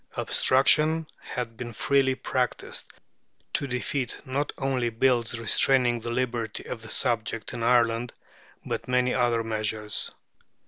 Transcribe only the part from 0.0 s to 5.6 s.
Obstruction had been freely practised to defeat not only bills